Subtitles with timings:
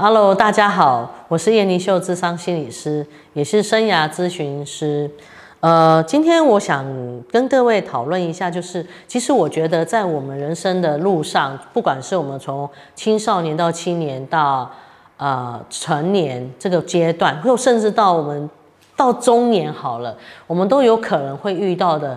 [0.00, 5.10] Hello，大家好，我是叶妮秀，智商心理师，也是生涯咨询师。
[5.58, 6.86] 呃，今天我想
[7.32, 14.70] 跟各位讨论一下，就是其实我觉得在我们人生的路上，不管是我们从青少年到青年到
[15.16, 18.48] 呃成年这个阶段，或甚至到我们
[18.96, 22.16] 到中年好了，我们都有可能会遇到的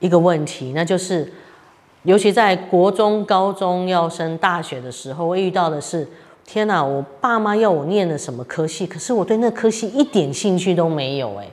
[0.00, 1.32] 一个问题，那就是
[2.02, 6.08] 尤其在国中、高中要升大学的时候，会遇到的是。
[6.46, 6.84] 天哪！
[6.84, 11.48] 我爸妈要我念的什么科系，可是我对那科系一点兴趣都没有哎。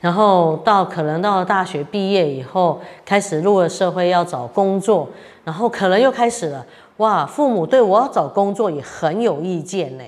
[0.00, 5.08] 然后到可能到了大学毕业以后，开始入了社会要找工作，
[5.44, 6.66] 然后可能又开始了
[6.96, 10.04] 哇，父母对我要找工作也很有意见呢。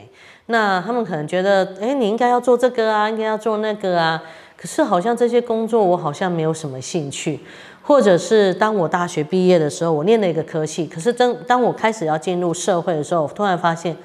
[0.47, 4.21] 那他们可能觉得，哎，你应该要做这个啊，应该要做那个啊。
[4.57, 7.39] 可是好像这些工作我好像没有什么兴趣，
[7.83, 13.97] 或者是当我大学毕业的时候，我念了一个科系，可是当当我开始要进入社会的时候，突然发现。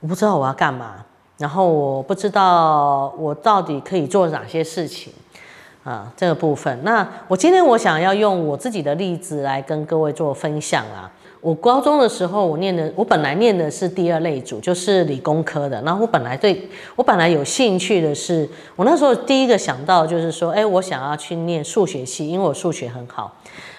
[0.00, 0.96] 我不知道我要干嘛，
[1.38, 5.12] 然后我不知道我到底可以做哪些事情
[5.84, 6.82] 啊，这个部分。
[6.82, 11.10] 那我今天我想要用我自己的例子来跟各位做分享啊。
[11.40, 15.80] 我高中的时候，我念的我本来念的是第二类组，就是理工科的。
[15.82, 23.34] 然后我本来对我本来有兴趣的是，我那时候第一个想到就是说，哎，我想要去念数学系，因为我数学很好。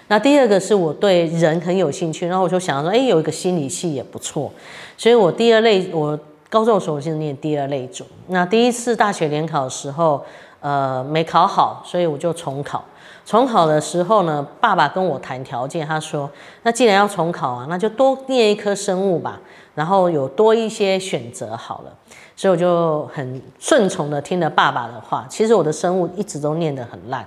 [0.07, 4.51] 那第二个是我对人很有兴趣，然后我就想说，哎，有一个心理系也不错，
[4.97, 8.03] 所以我第二类，我高中的时候我是念第二类组。
[8.27, 10.21] 那第一次大学联考的时候，
[10.59, 12.83] 呃，没考好，所以我就重考。
[13.25, 16.29] 重考的时候呢，爸爸跟我谈条件，他说，
[16.63, 19.39] 那既然要重考啊，那就多念一科生物吧，
[19.75, 21.93] 然后有多一些选择好了。
[22.35, 25.25] 所以我就很顺从的听了爸爸的话。
[25.29, 27.25] 其实我的生物一直都念得很烂。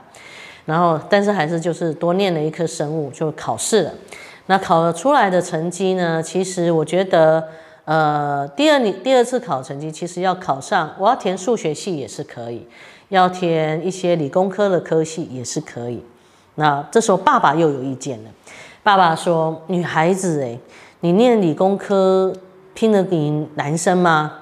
[0.67, 3.93] 然后，但是还是就是多念了一科生物，就考试了。
[4.47, 6.23] 那考出来的成绩呢？
[6.23, 7.47] 其实我觉得，
[7.85, 12.67] 呃，第二你第二次考成绩，其实要考上，我要填数学系也是可以，
[13.15, 16.05] 要填一些理工科的科系也是可以。
[16.57, 18.31] 那这时候爸爸又有意见了，
[18.83, 20.59] 爸爸说：“女孩子哎，
[21.01, 22.33] 你念理工科
[22.75, 24.33] 拼得赢男生吗？”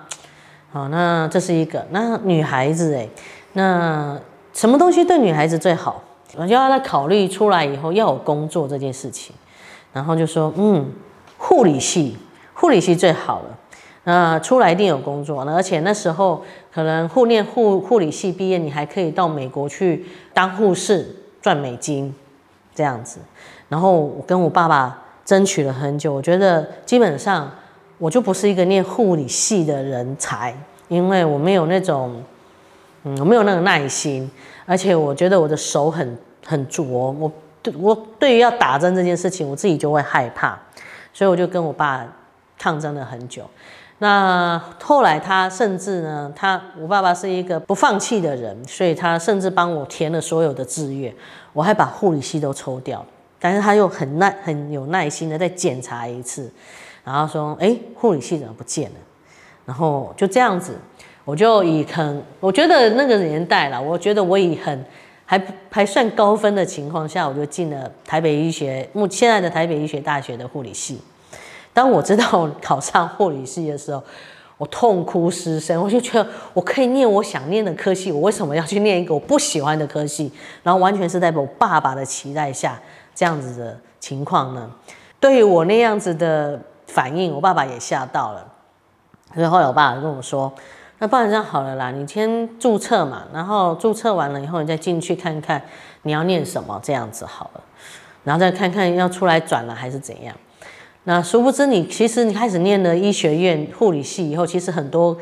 [0.72, 1.87] 好，那这是一个。
[1.91, 3.09] 那女孩子哎，
[3.53, 4.19] 那
[4.53, 6.03] 什么东西对女孩子最好？
[6.37, 9.34] 我就要在考虑出来以后要有工作这件事情，
[9.93, 10.91] 然后就说，嗯，
[11.37, 12.16] 护理系，
[12.55, 13.59] 护理系最好了，
[14.05, 22.15] 那出来一定有工作，而且那时候可能护念护护理系毕业，你还可以到美国去当护士赚美金，
[22.75, 23.19] 这样子。
[23.69, 27.50] 然后我跟我爸爸争取了很久，我觉得基本上
[27.99, 30.55] 我就不是一个念护理系的人才，
[30.88, 32.22] 因为我没有那种，
[33.05, 34.31] 嗯，我没有那个耐心。
[34.65, 36.16] 而且我觉得我的手很
[36.47, 37.31] 很拙，我
[37.62, 40.59] 对我对于要打针这件事情，我自己就会害怕，
[41.12, 42.06] 所以我就跟我爸
[42.59, 43.43] 抗争了很久。
[44.02, 51.14] 那后来他甚至呢，他我爸爸是一个不放弃的人，所以他甚至帮我填了所有的志愿，
[51.52, 53.06] 我还把护理系都抽掉，
[53.38, 56.52] 但是他又很耐很有耐心的再检查一次，
[57.04, 58.96] 然后说，哎，护理系怎么不见了？
[59.64, 60.76] 然后就这样子。
[61.24, 64.84] 我就以很，我觉得那个年代了，我觉得我以很
[65.24, 65.40] 还
[65.70, 71.00] 还算高分的情况下，我就进了台北医学，目现在的台北医学大学的护理系。
[71.72, 74.03] 当我知道考上护理系的时候，
[74.59, 80.31] 我痛哭失声， 我就觉得我可以念我想念的科系，我为什么要去念一个我不喜欢的科系？
[80.62, 82.81] 然后完全是在我爸爸的期待下
[83.15, 84.71] 这样子的情况呢？
[85.19, 88.47] 对于我那样子的反应，我爸爸也吓到了。
[89.34, 90.53] 所以后来我爸爸跟我说。
[90.99, 95.61] 那不然这样好了啦，你先注册嘛，然后注册完了以后，你再进去看看
[96.03, 97.61] 你要念什么，这样子好了，
[98.22, 100.32] 然后再看看要出来转了还是怎样。
[101.04, 105.16] 那殊不知你其实你开始念了医学院护理系以后，其实很多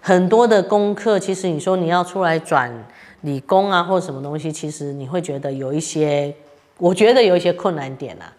[0.00, 2.72] 很多的功课，其实你说你要出来转
[3.20, 6.34] 理工啊或者什么东西，其实你会觉得有一些，
[6.78, 8.32] 我觉得有一些困难点啦。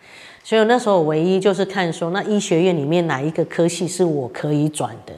[0.43, 5.13] 所以那时候唯一就是看说，那医学院里面哪一个科系是我可以转的。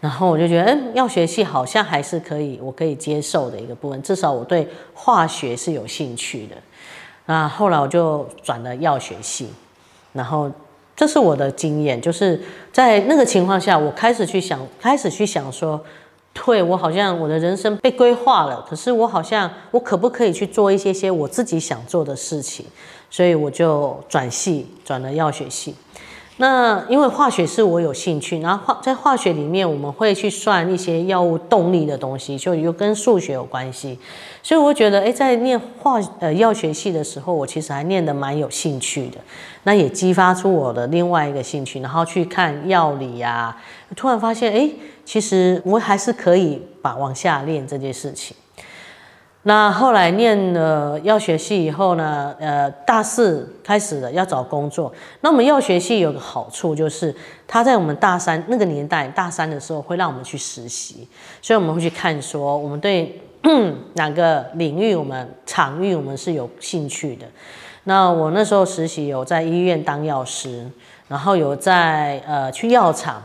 [0.00, 4.00] 然后我就觉得，嗯，药学系好像还是可以，我可以接受的一个部分。
[4.02, 6.56] 至少我对化学是有兴趣的。
[7.26, 9.48] 那后来我就转了药学系。
[10.12, 10.50] 然后
[10.98, 12.40] 这是我的经验，就是
[12.72, 15.80] 在那个情况下，我开始去想，开始去想说，
[16.32, 22.66] 对我好像我的人生被规划了，可是我好像我可不可以去做一些些我自己想做的事情？
[23.08, 25.72] 所以我就转系，转了药学系。
[26.40, 33.98] 那因为化学是我有兴趣，然后化在化学里面我们会去算一些药物动力的东西，就又跟数学有关系，
[34.40, 39.18] 所以我觉得，哎，在念化呃药学系的时候，我其实还念得蛮有兴趣的，
[39.64, 43.56] 那也激发出我的另外一个兴趣，然后去看药理呀，
[43.96, 44.70] 突然发现，哎，
[45.04, 48.36] 其实我还是可以把往下练这件事情。
[49.48, 54.92] 那后来念了药学系以后呢，呃，大四开始了要找工作。
[55.22, 57.14] 那我们药学系有个好处就是，
[57.46, 61.08] 他在我们大三那个年代，大三的时候会让我们去实习，
[61.40, 63.18] 所以我们会去看说我们对
[63.96, 67.24] 哪个领域、我们场域我们是有兴趣的。
[67.84, 70.70] 那我那时候实习有在医院当药师，
[71.08, 73.22] 然后有在呃去药厂。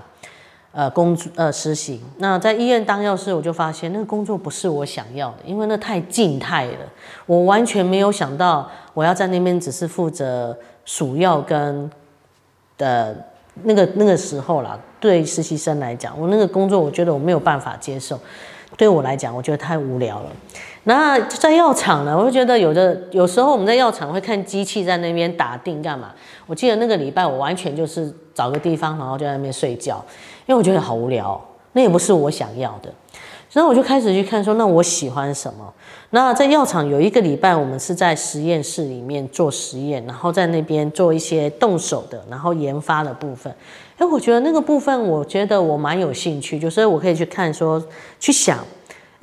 [0.76, 6.80] 呃，工作呃实习，那在医院当药师，我就发现那个工作不是我想要的，因为那太静态了，
[7.28, 11.88] 我完全没有想到我要在那边只是负责数药跟
[12.76, 13.16] 的
[13.62, 14.80] 那个那个时候啦。
[15.00, 18.20] 对实习生来讲，我那个工作我觉得我没有办法接受，
[18.78, 20.30] 对我来讲，我觉得太无聊了。
[20.86, 26.12] 那在药厂呢，我就觉得有的有时候我们在药厂会看机器在那边打定干嘛？
[26.46, 30.04] 我记得那个礼拜我完全就是找个地方，然后就在那边睡觉。
[30.46, 31.42] 因为我觉得好无聊，
[31.72, 32.94] 那也不是我想要的，
[33.54, 35.74] 然后我就开始去看说，那我喜欢什么？
[36.10, 43.56] 那在药厂有一个礼拜，我们是在实验室里面做实验，然后在那边做一些动手的，然后研发的部分。
[43.98, 47.82] 哎，我觉得那个部分，我觉得我蛮有兴趣，就是我可以去看说，
[48.20, 48.60] 去想，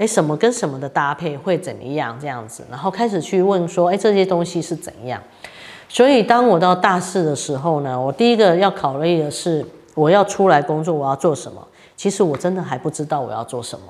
[0.00, 5.22] 哎，什么跟什么的搭配会怎么样这样子，然后开始去问说，哎，这些东西是怎样？
[5.88, 9.64] 所以当我到大四的时候呢，我第一个要考虑的是。
[9.96, 11.62] 我要出来工作，我要做什么？
[11.96, 13.84] 其实我真的还不知道我要做什么。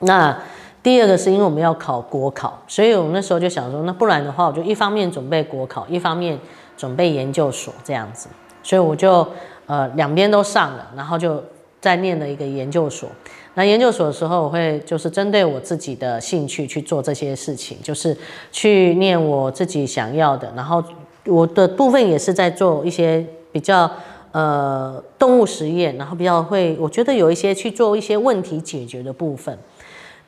[0.00, 0.38] 那
[0.82, 6.38] 第二个是因为我们要考国考，所以我那时候就想说，那不然的话，我就一方面准备国考，一方面
[6.76, 8.28] 准备研究所这样子。
[8.62, 9.26] 所以我就
[9.66, 11.42] 呃两边都上了，然后就
[11.80, 13.08] 在念的一个研究所。
[13.54, 18.16] 那研究所的时候，我会就是针对我自己的兴趣去做这些事情，就是
[18.52, 20.52] 去念我自己想要的。
[20.54, 20.82] 然后
[21.26, 23.90] 我的部分也是在做一些比较。
[24.30, 29.58] 呃，动物实验，然后比较会，我觉得有一些去做一些问题解决的部分。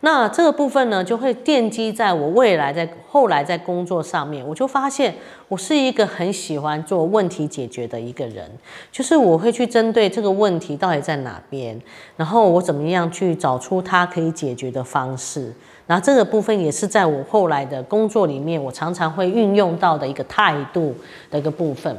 [0.02, 5.14] 那这个部分呢，就会奠基在我未来在后来在工作上面，我就发现
[5.48, 8.50] 我是一个很喜欢做问题解决的一个人，
[8.90, 11.78] 就是我会去针对这个问题到底在哪边，
[12.16, 15.52] 然后我怎么样去找出它可以解决的方式。
[15.86, 20.94] 然后这个部分也是在我后来的工作里面，我常常会运用到的一个态度
[21.30, 21.94] 的一个部分。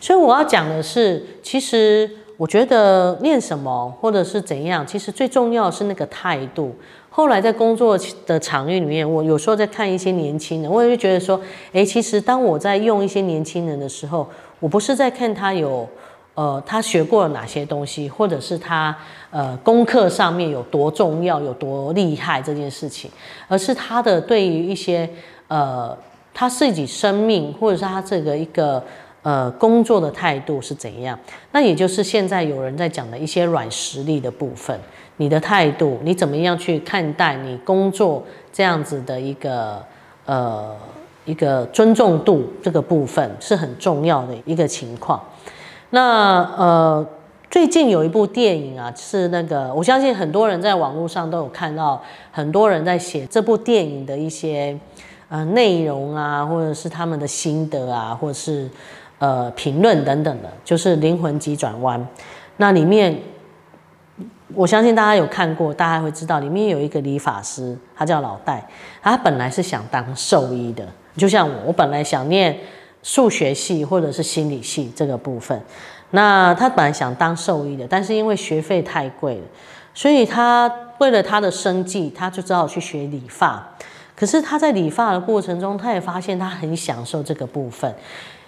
[0.00, 6.74] 所以我要讲的是，其实我觉得念什么或者是怎样，其实最重要是那个态度。
[7.08, 11.40] 后来在工作的场域里面，我有时候在看一些年轻人，我也会觉得说，
[11.72, 14.28] 哎，其实当我在用一些年轻人的时候，
[14.60, 15.88] 我不是在看他有，
[16.34, 18.94] 呃，他学过了哪些东西，或者是他
[19.30, 23.10] 呃功课上面有多重要、有多厉害这件事情，
[23.48, 25.08] 而是他的对于一些
[25.48, 25.96] 呃
[26.34, 28.82] 他自己生命，或者是他这个一个。
[29.26, 31.18] 呃，工作的态度是怎样？
[31.50, 34.78] 那也就是现在有人在讲的一些软实力的部分。
[35.16, 39.82] 你的态度，你怎么样去看待你工作这样子的一个
[40.26, 40.72] 呃
[41.24, 45.20] 一个尊重度这个部分是很重要的一个情况。
[45.90, 47.04] 那呃，
[47.50, 54.78] 最近有一部电影啊，是那个我相信很多人在网络上都有看到，很多人在写这部电影的一些
[55.28, 58.70] 呃内容啊，或者是他们的心得啊，或者是。
[59.18, 62.06] 呃，评论等等的，就是灵魂急转弯。
[62.58, 63.18] 那里面，
[64.54, 68.66] 我相信大家有看过，大家会知道，里面有一个理发师，他叫老戴，
[69.02, 72.58] 他本来是想当兽医的，就像我，我本来想念
[73.02, 75.60] 数学系或者是心理系这个部分。
[76.10, 79.44] 那他本来想当兽医的，但是因为学费太贵了，
[79.94, 83.66] 所以他为了他的生计，他就只好去学理发。
[84.14, 87.94] 可是他在理发的过程中，他也发现他很享受这个部分。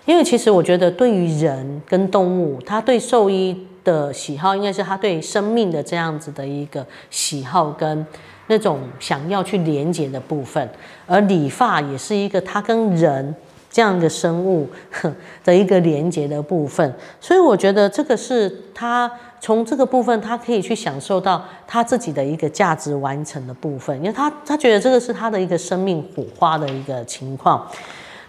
[0.09, 8.07] 因为其实我觉得，对于人跟动物，他对兽医的喜好，应该是他对生命的这样子的一个喜好跟
[8.47, 10.67] 那种想要去连接的部分。
[11.07, 13.35] 而理发也是一个他跟人
[13.71, 14.67] 这样的生物
[15.45, 16.91] 的一个连接的部分。
[17.21, 19.13] 所以我觉得这个是他
[19.43, 27.69] 从这个部分，他可以去享受到他自己的一个价值完成的部分，因为他他觉得这个是他的一个生命火花的一个情况。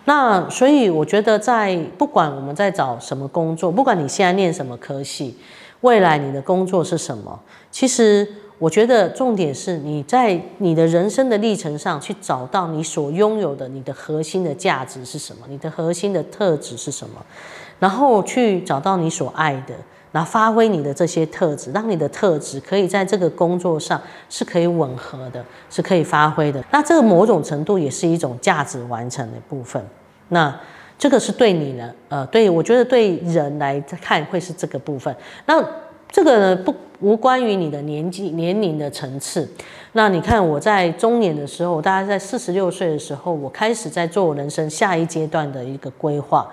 [0.09, 5.37] 那所以我觉得，在不管我们在找什么工作，不管你现在念什么科系，
[5.81, 7.39] 未来你的工作是什么，
[7.69, 17.23] 其实我觉得重点是你在你的人生的历程上去找到你所拥有的你的核心的价值是什么，你的核心的特质是什么。
[17.77, 19.75] 然后去找到你所爱的，
[20.11, 26.65] 然后发挥你的这些特质，让你的特质可以在这个工作上是可以吻合的，是可以发挥的。
[26.71, 29.85] 那这个某种程度也是一种价值完成的部分。
[30.29, 30.57] 那
[30.97, 35.15] 这个是对你呢，呃，对我觉得对人来看会是这个部分。
[35.45, 35.63] 那
[36.11, 39.49] 这个呢不无关于你的年纪年龄的层次。
[39.93, 46.47] 那你看我在中年的时候，大概在四十六岁的时候，我开始在做我人生下一阶段的一个规划。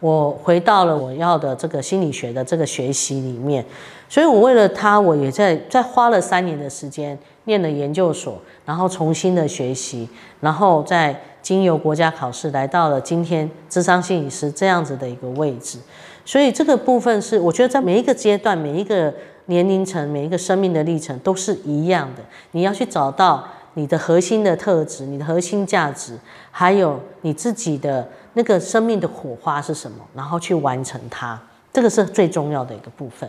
[0.00, 3.62] 我回到了我要的这个心理学的这个学习里面，
[4.08, 10.08] 所以我为了他，我也在在花了三年的时间念了研究所，然后重新的学习，
[10.40, 15.78] 然后在经由国家考试来到了今天智商心理师这样子的一个位置。
[16.24, 19.12] 所以这个部分是我觉得在每一个阶段、每一个
[19.46, 26.18] 年龄层、每一个生命的历程都是一样的，你要去找到你的核心的特质、你的核心价值，
[26.50, 28.08] 还有你自己的。
[28.34, 29.96] 那个生命的火花是什么？
[30.14, 31.36] 然后去完成它，
[31.72, 33.28] 这个是最重要的一个部分。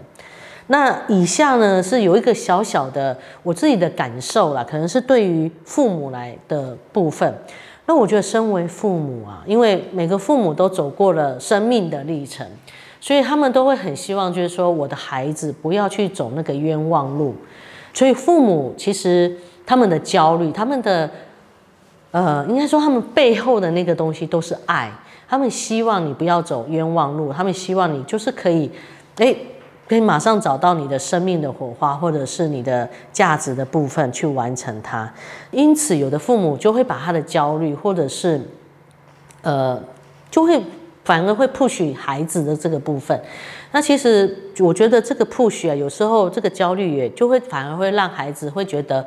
[0.68, 7.34] 那以下呢是有一个小小的我自己的感受啦，可能是对于父母来的部分。
[7.92, 12.48] 那我觉得身为父母啊，因为每个父母都走过了生命的历程，
[13.02, 17.36] 所以他们都会很希望，就是说我的孩子不要去走那个冤枉路。
[17.94, 21.12] 所以父母其实他们的焦虑，他们的。
[22.12, 24.90] 呃，应该说他们背后的那个东西都是爱，
[25.28, 28.72] 他们希望你不要走冤枉路，他们希望你就是可以，
[29.18, 29.36] 哎，
[29.92, 35.14] 可以马上找到你的生命的火花，或者是你的价值的部分去完成它。
[35.52, 38.40] 因此，有的父母就会把他的焦虑，或者是，
[39.42, 39.78] 呃，
[40.30, 40.64] 就会
[41.04, 43.22] 反而会 push 孩子的这个部分。
[43.74, 49.06] 那其实我觉得这个 push 啊，有时候这个焦虑也就会反而会让孩子会觉得，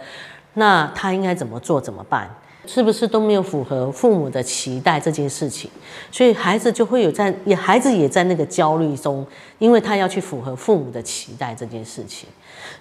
[0.53, 2.29] 那他应该怎么做怎么办？
[2.67, 5.71] 是不是都没有符合父母的期待这件事情，
[6.11, 9.27] 所以孩子就会有在也孩子也在那个焦虑中，
[9.59, 12.29] 因为他要去符合父母的期待这件事情，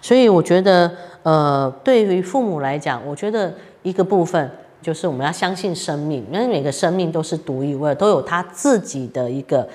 [0.01, 0.91] 所以我觉得
[1.23, 4.49] 呃，对于父母来讲，我觉得一个部分
[4.81, 9.67] 就是我们要相信生命，因为每个生命都是独一无二，都有他自己的一个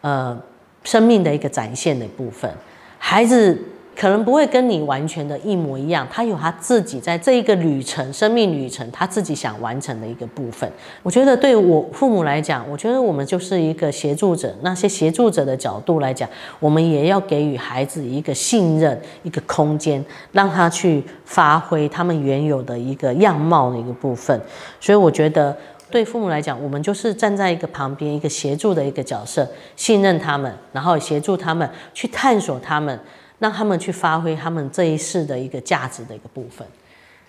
[0.00, 0.40] 呃
[0.84, 2.50] 生命的一个展现的部分，
[2.98, 3.58] 孩子。
[3.96, 10.70] 可能不会跟你完全的一模一样，他有他自己在这一个旅程、生命旅程，他自己想完成的一个部分。
[11.02, 14.54] 我觉得对我父母来讲，我觉得我们就是一个协助者。
[14.62, 16.26] 那些协助者的角度来讲，
[16.60, 24.40] 我们也要给予孩子一个信任、一个空间，让他去发挥他们原有的一个样貌的一个部分。
[24.80, 25.54] 所以我觉得
[25.90, 32.98] 对父母来讲，我们就是站在一个旁边，一个协助的一个角色，信任他们，然后协助他们去探索他们。
[33.40, 36.64] 让他们去发挥他们这一世的一个价值的一个部分。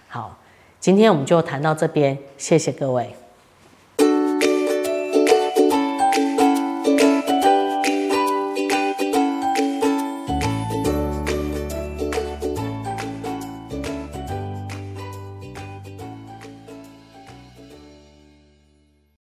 [0.08, 0.38] 好，
[0.80, 3.16] 今天我们就谈到这边，谢谢各位。